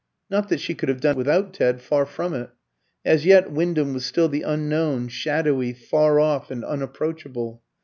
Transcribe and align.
Not 0.31 0.49
that 0.49 0.59
she 0.59 0.73
could 0.73 0.89
have 0.89 0.99
done 0.99 1.15
without 1.15 1.53
Ted 1.53 1.79
far 1.79 2.07
from 2.07 2.33
it. 2.33 2.49
As 3.05 3.23
yet 3.23 3.51
Wyndham 3.51 3.93
was 3.93 4.03
still 4.03 4.27
the 4.27 4.41
unknown, 4.41 5.09
shadowy, 5.09 5.73
far 5.73 6.19
off, 6.19 6.49
and 6.49 6.65
unapproachable. 6.65 7.61